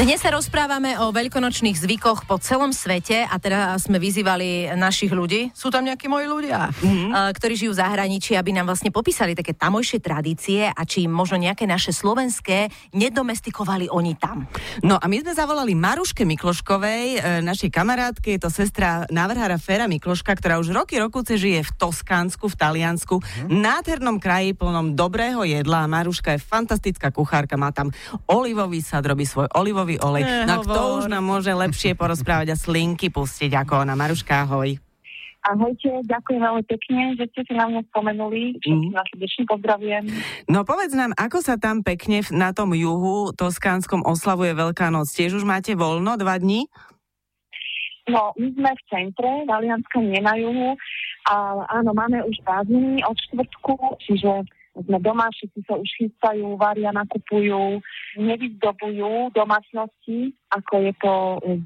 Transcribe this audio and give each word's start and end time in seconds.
Dnes 0.00 0.16
sa 0.16 0.32
rozprávame 0.32 0.96
o 0.96 1.12
veľkonočných 1.12 1.76
zvykoch 1.76 2.24
po 2.24 2.40
celom 2.40 2.72
svete 2.72 3.20
a 3.20 3.36
teda 3.36 3.76
sme 3.76 4.00
vyzývali 4.00 4.72
našich 4.72 5.12
ľudí, 5.12 5.52
sú 5.52 5.68
tam 5.68 5.84
nejakí 5.84 6.08
moji 6.08 6.24
ľudia, 6.24 6.72
mm-hmm. 6.72 7.36
ktorí 7.36 7.52
žijú 7.52 7.76
v 7.76 7.84
zahraničí, 7.84 8.32
aby 8.32 8.56
nám 8.56 8.72
vlastne 8.72 8.88
popísali 8.88 9.36
také 9.36 9.52
tamojšie 9.52 10.00
tradície 10.00 10.72
a 10.72 10.82
či 10.88 11.04
možno 11.04 11.44
nejaké 11.44 11.68
naše 11.68 11.92
slovenské 11.92 12.72
nedomestikovali 12.96 13.92
oni 13.92 14.16
tam. 14.16 14.48
No 14.80 14.96
a 14.96 15.04
my 15.04 15.20
sme 15.20 15.36
zavolali 15.36 15.76
Maruške 15.76 16.24
Mikloškovej, 16.24 17.04
e, 17.20 17.44
našej 17.44 17.68
kamarátke, 17.68 18.40
je 18.40 18.40
to 18.40 18.48
sestra 18.48 19.04
návrhára 19.12 19.60
Fera 19.60 19.84
Mikloška, 19.84 20.32
ktorá 20.32 20.64
už 20.64 20.72
roky 20.72 20.96
rokuce 20.96 21.36
žije 21.36 21.60
v 21.60 21.72
Toskánsku, 21.76 22.48
v 22.48 22.56
Taliansku, 22.56 23.20
mm-hmm. 23.20 23.52
nádhernom 23.52 24.16
kraji 24.16 24.56
plnom 24.56 24.96
dobrého 24.96 25.44
jedla 25.44 25.84
a 25.84 25.90
Maruška 25.92 26.32
je 26.32 26.40
fantastická 26.40 27.12
kuchárka, 27.12 27.60
má 27.60 27.68
tam 27.68 27.92
olivový 28.32 28.80
sad, 28.80 29.04
robí 29.04 29.28
svoj 29.28 29.44
olivový 29.52 29.89
olivový 29.90 29.96
olej. 29.98 30.22
Ne, 30.22 30.46
no 30.46 30.62
kto 30.62 30.80
už 31.02 31.04
nám 31.10 31.24
môže 31.26 31.50
lepšie 31.50 31.98
porozprávať 31.98 32.54
a 32.54 32.56
slinky 32.56 33.10
pustiť 33.10 33.50
ako 33.58 33.82
ona. 33.82 33.98
Maruška, 33.98 34.46
ahoj. 34.46 34.78
Ahojte, 35.40 36.04
ďakujem 36.04 36.36
veľmi 36.36 36.64
pekne, 36.68 37.16
že 37.16 37.24
ste 37.32 37.40
si 37.48 37.52
na 37.56 37.64
mňa 37.64 37.80
spomenuli. 37.88 38.60
Mm. 38.60 38.92
Vás 38.92 39.08
srdečne 39.08 39.44
pozdravujem. 39.48 40.04
No 40.52 40.68
povedz 40.68 40.92
nám, 40.92 41.16
ako 41.16 41.40
sa 41.40 41.56
tam 41.56 41.80
pekne 41.80 42.20
na 42.28 42.52
tom 42.52 42.76
juhu 42.76 43.32
toskánskom 43.32 44.04
oslavuje 44.04 44.52
Veľká 44.52 44.92
noc? 44.92 45.08
Tiež 45.08 45.40
už 45.40 45.48
máte 45.48 45.72
voľno 45.72 46.20
dva 46.20 46.36
dní? 46.36 46.68
No, 48.12 48.36
my 48.36 48.52
sme 48.52 48.68
v 48.68 48.82
centre, 48.92 49.30
Valianska 49.48 49.96
nie 50.04 50.20
na 50.20 50.36
juhu. 50.36 50.76
A 51.32 51.64
áno, 51.72 51.96
máme 51.96 52.20
už 52.20 52.36
prázdniny 52.44 53.00
od 53.08 53.16
štvrtku, 53.16 53.76
čiže 54.04 54.44
sme 54.84 54.98
doma, 55.02 55.28
všetci 55.32 55.60
sa 55.66 55.74
už 55.76 55.88
chystajú, 55.98 56.56
varia, 56.56 56.90
nakupujú, 56.94 57.80
nevyzdobujú 58.18 59.34
domácnosti, 59.34 60.34
ako 60.50 60.74
je 60.84 60.92
to 61.00 61.12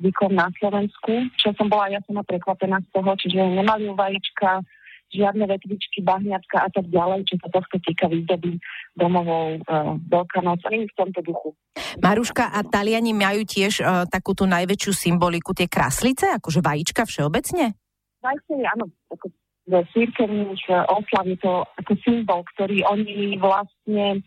zvykom 0.00 0.32
na 0.34 0.48
Slovensku, 0.60 1.30
čo 1.38 1.54
som 1.56 1.68
bola 1.68 1.90
ja 1.90 2.00
sama 2.04 2.22
prekvapená 2.26 2.82
z 2.84 2.88
toho, 2.92 3.10
čiže 3.18 3.40
nemali 3.40 3.90
vajíčka, 3.92 4.62
žiadne 5.14 5.46
vetvičky, 5.46 6.02
bahniatka 6.02 6.66
a 6.66 6.68
tak 6.74 6.90
ďalej, 6.90 7.22
čo 7.30 7.38
sa 7.38 7.48
tohto 7.54 7.78
týka 7.78 8.10
výzdoby 8.10 8.58
domovou 8.98 9.62
uh, 9.62 9.94
Veľkanoc, 10.10 10.58
ani 10.66 10.90
v 10.90 10.94
tomto 10.98 11.22
duchu. 11.22 11.54
Maruška, 12.02 12.50
a 12.50 12.60
Taliani 12.66 13.14
majú 13.14 13.46
tiež 13.46 13.78
uh, 13.78 14.04
takú 14.10 14.34
tú 14.34 14.50
najväčšiu 14.50 14.90
symboliku, 14.90 15.54
tie 15.54 15.70
kraslice, 15.70 16.34
akože 16.34 16.58
vajíčka 16.58 17.06
všeobecne? 17.06 17.78
Vajíčka, 18.18 18.52
áno, 18.74 18.90
ako 19.12 19.30
v 19.64 19.72
církevných 19.96 20.60
oslav 20.92 21.24
je 21.24 21.38
to 21.40 21.64
ako 21.80 21.92
symbol, 22.04 22.44
ktorý 22.52 22.84
oni 22.84 23.40
vlastne 23.40 24.20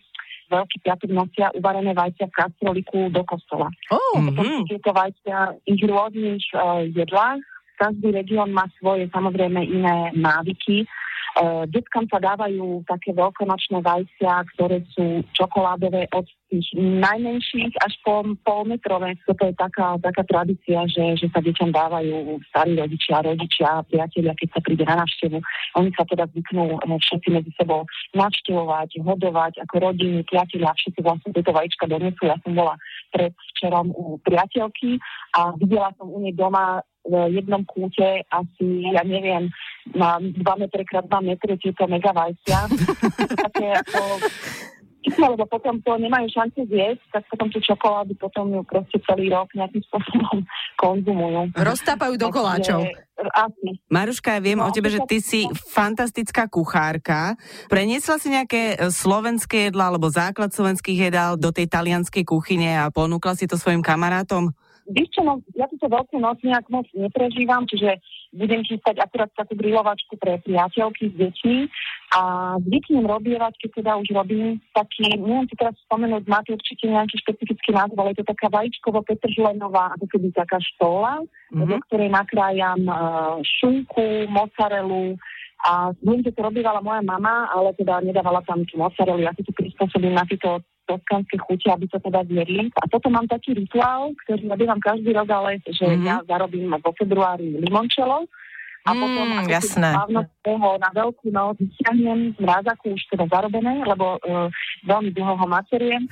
Veľký 0.47 0.79
piatok 0.79 1.11
nosia 1.11 1.51
uvarené 1.51 1.91
vajcia 1.91 2.31
v 2.31 2.37
kastroliku 2.39 3.11
do 3.11 3.19
kostola. 3.27 3.67
Oh, 3.91 4.15
mm-hmm. 4.15 4.63
tieto 4.71 4.95
vajcia 4.95 5.59
ich 5.67 5.83
rôznych 5.83 6.43
uh, 6.55 6.87
jedlách. 6.87 7.43
Každý 7.75 8.15
región 8.15 8.55
má 8.55 8.63
svoje 8.79 9.11
samozrejme 9.11 9.59
iné 9.59 10.15
návyky 10.15 10.87
detkám 11.69 12.09
sa 12.09 12.17
dávajú 12.17 12.81
také 12.89 13.13
veľkonočné 13.13 13.85
vajcia, 13.85 14.33
ktoré 14.57 14.81
sú 14.93 15.21
čokoládové 15.37 16.09
od 16.17 16.25
tých 16.49 16.67
najmenších 16.79 17.75
až 17.83 17.93
po 18.01 18.23
polmetrové. 18.41 19.19
Toto 19.27 19.45
je 19.45 19.53
taká, 19.53 19.99
taká 19.99 20.23
tradícia, 20.23 20.87
že, 20.87 21.19
že 21.19 21.27
sa 21.29 21.43
deťom 21.43 21.69
dávajú 21.69 22.39
starí 22.49 22.79
rodičia, 22.79 23.21
rodičia, 23.21 23.83
priatelia, 23.91 24.33
keď 24.33 24.49
sa 24.55 24.61
príde 24.63 24.83
na 24.87 24.95
návštevu. 25.03 25.37
Oni 25.77 25.89
sa 25.93 26.03
teda 26.07 26.25
zvyknú 26.31 26.79
eh, 26.79 26.97
všetci 26.97 27.27
medzi 27.29 27.51
sebou 27.59 27.83
navštevovať, 28.15 28.89
hodovať 29.03 29.53
ako 29.67 29.75
rodiny, 29.91 30.23
priatelia, 30.25 30.73
všetci 30.73 30.99
vlastne 31.03 31.29
tieto 31.35 31.51
vajíčka 31.51 31.85
donesú. 31.85 32.21
Ja 32.25 32.39
som 32.41 32.55
bola 32.55 32.79
pred 33.11 33.35
včerom 33.53 33.91
u 33.93 34.17
priateľky 34.23 34.97
a 35.37 35.53
videla 35.59 35.91
som 35.99 36.09
u 36.09 36.17
nej 36.23 36.33
doma 36.33 36.81
v 37.07 37.39
jednom 37.39 37.63
kúte 37.63 38.27
asi, 38.27 38.67
ja 38.91 38.99
neviem, 39.07 39.47
na 39.95 40.19
2 40.19 40.61
metre 40.61 40.83
krát 40.83 41.05
2 41.05 41.29
metre 41.29 41.55
tieto 41.59 41.87
megavajcia. 41.87 42.59
také 43.47 43.67
ako 43.75 43.99
lebo 45.15 45.47
potom 45.47 45.79
to 45.79 45.95
nemajú 45.95 46.27
šanci 46.27 46.67
zjesť, 46.67 47.03
tak 47.15 47.23
potom 47.31 47.47
tú 47.47 47.63
čokoládu 47.63 48.11
potom 48.19 48.51
ju 48.51 48.61
proste 48.67 48.99
celý 49.07 49.31
rok 49.31 49.47
nejakým 49.55 49.79
spôsobom 49.87 50.43
konzumujú. 50.83 51.55
Roztápajú 51.55 52.19
do 52.19 52.27
koláčov. 52.27 52.83
Asi. 53.17 53.81
Maruška, 53.89 54.37
ja 54.37 54.41
viem 54.43 54.59
no, 54.61 54.69
o 54.69 54.75
tebe, 54.75 54.93
že 54.93 55.01
ty 55.09 55.17
si 55.23 55.47
fantastická 55.73 56.45
kuchárka. 56.51 57.33
Preniesla 57.65 58.21
si 58.21 58.29
nejaké 58.29 58.77
e, 58.77 58.93
slovenské 58.93 59.71
jedla 59.71 59.89
alebo 59.89 60.05
základ 60.11 60.53
slovenských 60.53 61.09
jedál 61.09 61.33
do 61.33 61.49
tej 61.49 61.65
talianskej 61.65 62.21
kuchyne 62.27 62.77
a 62.77 62.93
ponúkla 62.93 63.33
si 63.33 63.49
to 63.49 63.57
svojim 63.57 63.81
kamarátom? 63.81 64.53
Víš 64.87 65.17
čo, 65.17 65.25
no, 65.25 65.41
ja 65.57 65.65
túto 65.65 65.89
veľkú 65.89 66.21
noc 66.21 66.39
nejak 66.45 66.69
moc 66.69 66.85
neprežívam, 66.93 67.65
čiže 67.65 67.97
budem 68.35 68.61
chystať 68.63 68.99
akurát 68.99 69.31
takú 69.35 69.55
grilovačku 69.55 70.19
pre 70.19 70.39
priateľky 70.43 71.11
s 71.11 71.15
deťmi 71.15 71.57
a 72.15 72.21
zvyknem 72.63 73.05
robievať, 73.07 73.53
keď 73.59 73.69
teda 73.83 73.91
už 73.99 74.07
robím 74.15 74.59
taký, 74.71 75.15
neviem 75.15 75.47
si 75.47 75.55
teraz 75.55 75.75
spomenúť, 75.87 76.23
máte 76.27 76.51
určite 76.55 76.87
nejaký 76.87 77.15
špecifický 77.23 77.75
názov, 77.75 77.99
ale 77.99 78.11
je 78.15 78.23
to 78.23 78.31
taká 78.31 78.47
vajíčkovo-petržlenová, 78.51 79.95
ako 79.99 80.05
keby 80.11 80.31
taká 80.35 80.59
štola, 80.59 81.23
mm-hmm. 81.51 81.67
do 81.67 81.77
ktorej 81.87 82.09
nakrájam 82.11 82.81
uh, 82.87 83.39
šunku, 83.43 84.27
mozzarelu, 84.31 85.15
a 85.65 85.89
viem, 86.05 86.21
že 86.21 86.37
to 86.37 86.45
robívala 86.45 86.85
moja 86.85 87.01
mama, 87.01 87.49
ale 87.49 87.73
teda 87.73 87.97
nedávala 88.05 88.45
tam 88.45 88.61
tú 88.69 88.77
mozzarelu, 88.77 89.25
ja 89.25 89.33
si 89.33 89.41
to 89.41 89.49
prispôsobím 89.57 90.13
na 90.13 90.21
tieto 90.29 90.61
toskánske 90.87 91.35
chute, 91.43 91.67
aby 91.67 91.85
to 91.91 91.99
teda 91.99 92.23
zjedli. 92.25 92.71
A 92.79 92.87
potom 92.87 93.11
mám 93.13 93.27
taký 93.27 93.53
rituál, 93.53 94.15
ktorý 94.23 94.47
robím 94.47 94.79
každý 94.79 95.11
rok, 95.11 95.27
ale 95.29 95.59
že 95.67 95.83
mm-hmm. 95.83 96.07
ja 96.07 96.23
zarobím 96.23 96.71
vo 96.79 96.91
februári 96.95 97.59
limončelo, 97.59 98.25
a 98.87 98.95
mm, 98.95 98.99
potom 99.03 99.27
ako 99.43 99.51
jasné. 99.51 99.89
na 100.79 100.89
veľkú 100.95 101.27
noc 101.27 101.59
vyťahnem 101.59 102.19
z 102.31 102.39
mrázaku 102.39 102.95
už 102.95 103.03
teda 103.11 103.27
zarobené, 103.27 103.83
lebo 103.83 104.15
uh, 104.23 104.47
veľmi 104.87 105.11
dlho 105.11 105.35
ho 105.35 105.43
maceriem 105.43 106.07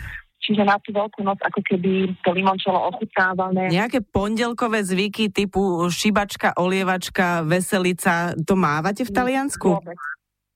Čiže 0.45 0.61
na 0.61 0.77
tú 0.77 0.93
veľkú 0.93 1.25
noc 1.25 1.41
ako 1.41 1.57
keby 1.65 2.13
to 2.21 2.29
limončelo 2.29 2.77
ochutnávame. 2.93 3.73
Nejaké 3.73 4.05
pondelkové 4.05 4.85
zvyky 4.85 5.33
typu 5.33 5.81
šibačka, 5.89 6.53
olievačka, 6.61 7.41
veselica, 7.41 8.37
to 8.45 8.53
mávate 8.53 9.01
v 9.01 9.11
Taliansku? 9.11 9.81
Vôbec 9.81 9.97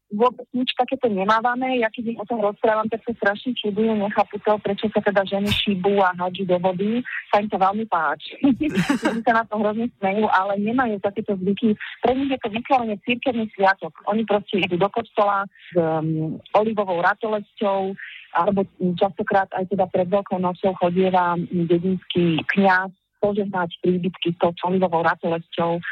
vôbec 0.10 0.46
nič 0.54 0.74
takéto 0.74 1.06
nemávame. 1.06 1.78
Ja 1.80 1.90
keď 1.94 2.14
im 2.14 2.18
o 2.22 2.26
tom 2.26 2.42
rozprávam, 2.42 2.90
tak 2.90 3.06
sa 3.06 3.14
strašne 3.14 3.54
čudujú, 3.54 3.94
nechápu 3.94 4.42
to, 4.42 4.58
prečo 4.62 4.90
sa 4.90 5.02
teda 5.06 5.22
ženy 5.26 5.50
šíbu 5.50 6.02
a 6.02 6.14
hádžu 6.18 6.50
do 6.50 6.58
vody. 6.58 7.06
Sa 7.30 7.42
im 7.42 7.50
to 7.50 7.58
veľmi 7.62 7.86
páči. 7.86 8.38
Oni 9.10 9.22
sa 9.22 9.34
na 9.38 9.44
to 9.46 9.56
hrozne 9.62 9.88
smejú, 10.02 10.26
ale 10.30 10.58
nemajú 10.58 10.98
takéto 11.02 11.38
zvyky. 11.38 11.78
Pre 12.02 12.12
nich 12.18 12.30
je 12.34 12.40
to 12.42 12.50
vyslovene 12.50 12.96
církevný 13.06 13.46
sviatok. 13.54 13.94
Oni 14.10 14.26
proste 14.26 14.62
idú 14.62 14.82
do 14.82 14.90
kostola 14.90 15.46
s 15.46 15.78
um, 15.78 16.42
olivovou 16.58 17.06
ratolesťou, 17.06 17.94
alebo 18.34 18.66
častokrát 18.98 19.50
aj 19.58 19.70
teda 19.74 19.90
pred 19.90 20.10
Veľkou 20.10 20.42
nocou 20.42 20.74
chodieva 20.78 21.38
dedinský 21.50 22.42
kňaz 22.50 22.94
požehnať 23.20 23.76
príbytky 23.84 24.34
s 24.34 24.38
tou 24.40 24.56
olivovou 24.64 25.04
ratolesťou 25.04 25.84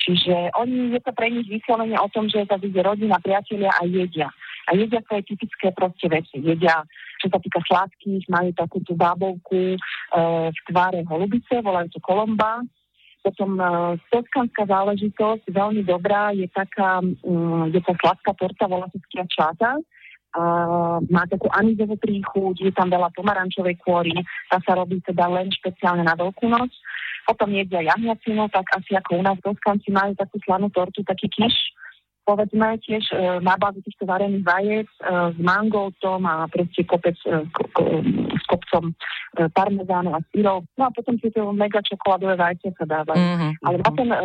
Čiže 0.00 0.56
oni, 0.56 0.96
je 0.96 1.00
to 1.04 1.12
pre 1.12 1.28
nich 1.28 1.44
vyslovene 1.44 1.96
o 2.00 2.08
tom, 2.08 2.24
že 2.24 2.48
sa 2.48 2.56
ide 2.56 2.80
rodina, 2.80 3.20
priatelia 3.20 3.68
a 3.76 3.84
jedia. 3.84 4.32
A 4.68 4.72
jedia 4.72 5.04
svoje 5.04 5.28
typické 5.28 5.76
proste 5.76 6.08
veci. 6.08 6.40
Jedia, 6.40 6.80
čo 7.20 7.28
sa 7.28 7.36
týka 7.36 7.60
sladkých, 7.68 8.24
majú 8.32 8.50
takú 8.56 8.80
tú 8.80 8.96
bábovku 8.96 9.76
e, 9.76 9.78
v 10.48 10.58
tváre 10.72 11.04
holubice, 11.04 11.60
volajú 11.60 11.92
to 11.92 12.00
kolomba. 12.00 12.64
Potom 13.20 13.60
e, 13.60 13.64
toskanská 14.08 14.64
záležitosť, 14.64 15.52
veľmi 15.52 15.84
dobrá, 15.84 16.32
je 16.32 16.48
taká, 16.48 17.04
e, 17.04 17.36
je 17.76 17.80
to 17.84 17.92
sladká 18.00 18.32
torta, 18.40 18.64
volá 18.72 18.88
sa 18.88 19.24
čáta. 19.28 19.76
A 20.30 20.42
má 21.10 21.26
takú 21.26 21.50
anizovú 21.50 21.98
príchuť, 21.98 22.62
je 22.62 22.70
tam 22.70 22.86
veľa 22.86 23.10
pomarančovej 23.18 23.82
kôry, 23.82 24.14
tá 24.46 24.62
sa 24.62 24.78
robí 24.78 25.02
teda 25.02 25.26
len 25.26 25.50
špeciálne 25.50 26.06
na 26.06 26.14
Veľkú 26.14 26.46
noc 26.46 26.70
potom 27.30 27.54
jedia 27.54 27.86
jahňacinu, 27.86 28.50
tak 28.50 28.66
asi 28.74 28.98
ako 28.98 29.10
u 29.18 29.22
nás 29.22 29.38
v 29.38 29.46
Toskanci 29.46 29.94
majú 29.94 30.18
takú 30.18 30.42
slanú 30.42 30.66
tortu, 30.74 31.06
taký 31.06 31.30
kiš, 31.30 31.54
povedzme 32.26 32.78
tiež 32.82 33.04
e, 33.10 33.38
na 33.38 33.54
báze 33.54 33.78
týchto 33.86 34.06
varených 34.06 34.42
vajec 34.42 34.90
e, 34.90 34.98
s 35.34 35.38
mangoltom 35.38 36.26
a 36.26 36.50
proste 36.50 36.82
kopec 36.86 37.14
e, 37.26 37.46
ko, 37.54 37.62
ko, 37.74 37.82
s 38.34 38.44
kopcom 38.50 38.90
e, 38.90 38.94
parmezánu 39.50 40.14
a 40.14 40.20
syrov. 40.30 40.66
No 40.74 40.86
a 40.86 40.90
potom 40.90 41.18
tieto 41.18 41.46
mega 41.54 41.78
čokoládové 41.82 42.34
vajce 42.34 42.74
sa 42.74 42.86
dávajú. 42.86 43.18
Mm-hmm. 43.18 43.52
Ale 43.66 43.76
na 43.78 43.90
ten 43.94 44.08
e, 44.10 44.18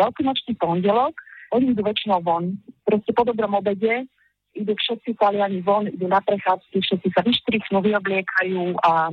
veľkonočný 0.00 0.52
pondelok 0.60 1.12
oni 1.52 1.76
idú 1.76 1.84
väčšinou 1.84 2.24
von. 2.24 2.56
Proste 2.88 3.12
po 3.12 3.28
dobrom 3.28 3.52
obede 3.52 4.08
idú 4.52 4.72
všetci 4.76 5.16
Taliani 5.16 5.60
von, 5.64 5.88
idú 5.88 6.08
na 6.08 6.20
prechádzky, 6.20 6.80
všetci 6.80 7.08
sa 7.12 7.24
vyštrichnú, 7.24 7.80
vyobliekajú 7.80 8.80
a 8.84 9.08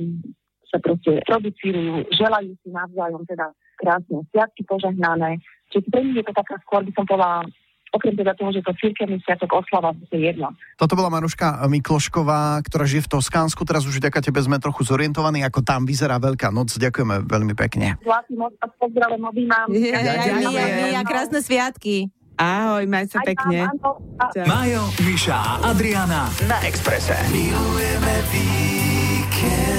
sa 0.70 0.78
proste 0.78 1.18
producírujú, 1.26 2.06
želajú 2.14 2.54
si 2.62 2.68
navzájom 2.70 3.26
teda 3.26 3.50
krásne 3.74 4.22
sviatky 4.30 4.62
požehnané. 4.64 5.42
Čiže 5.74 5.86
pre 5.90 6.00
nich 6.06 6.16
je 6.22 6.26
to 6.26 6.34
taká 6.34 6.56
skôr 6.62 6.86
by 6.86 6.92
som 6.94 7.04
povedala 7.06 7.46
okrem 7.90 8.14
teda 8.14 8.32
toho, 8.38 8.54
že 8.54 8.62
to 8.62 8.72
cirkevný 8.78 9.18
sviatok 9.26 9.50
oslava, 9.50 9.90
to 10.06 10.14
je 10.14 10.30
jedno. 10.30 10.54
Toto 10.78 10.94
bola 10.94 11.10
Maruška 11.10 11.58
Miklošková, 11.66 12.62
ktorá 12.62 12.86
žije 12.86 13.10
v 13.10 13.18
Toskánsku. 13.18 13.66
Teraz 13.66 13.82
už 13.82 13.98
vďaka 13.98 14.22
tebe 14.22 14.38
sme 14.38 14.62
trochu 14.62 14.86
zorientovaní, 14.86 15.42
ako 15.42 15.66
tam 15.66 15.82
vyzerá 15.82 16.22
Veľká 16.22 16.54
noc. 16.54 16.70
Ďakujeme 16.78 17.26
veľmi 17.26 17.54
pekne. 17.58 17.98
Zlatý 18.06 18.38
moc 18.38 18.54
a 18.62 18.70
pozdravujem. 18.70 19.26
Je, 19.74 21.00
krásne 21.02 21.42
sviatky. 21.42 22.14
Ahoj, 22.40 22.88
maj 22.88 23.04
sa 23.12 23.20
Aj 23.20 23.26
pekne. 23.26 23.68
Majo, 24.48 24.88
Miša 25.04 25.36
a 25.36 25.52
Adriana 25.76 26.24
na 26.48 26.56
Exprese. 26.64 27.18
Milujeme 27.28 28.14
víkend. 28.32 29.69